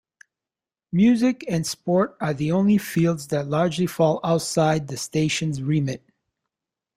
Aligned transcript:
Music 0.91 1.45
and 1.47 1.67
sport 1.67 2.17
are 2.19 2.33
the 2.33 2.51
only 2.51 2.79
fields 2.79 3.27
that 3.27 3.45
largely 3.45 3.85
fall 3.85 4.19
outside 4.23 4.87
the 4.87 4.97
station's 4.97 5.61
remit. 5.61 6.01